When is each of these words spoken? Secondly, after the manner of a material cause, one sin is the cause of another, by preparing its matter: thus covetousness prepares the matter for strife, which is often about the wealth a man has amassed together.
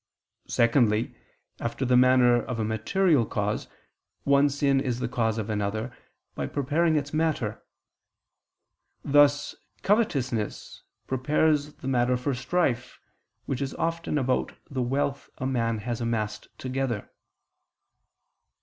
Secondly, 0.47 1.13
after 1.59 1.85
the 1.85 1.95
manner 1.95 2.41
of 2.43 2.57
a 2.59 2.63
material 2.63 3.23
cause, 3.23 3.67
one 4.23 4.49
sin 4.49 4.79
is 4.79 4.97
the 4.99 5.07
cause 5.07 5.37
of 5.37 5.47
another, 5.47 5.95
by 6.33 6.47
preparing 6.47 6.95
its 6.95 7.13
matter: 7.13 7.61
thus 9.05 9.53
covetousness 9.83 10.81
prepares 11.05 11.75
the 11.75 11.87
matter 11.87 12.17
for 12.17 12.33
strife, 12.33 12.99
which 13.45 13.61
is 13.61 13.75
often 13.75 14.17
about 14.17 14.53
the 14.71 14.81
wealth 14.81 15.29
a 15.37 15.45
man 15.45 15.77
has 15.77 16.01
amassed 16.01 16.47
together. 16.57 17.11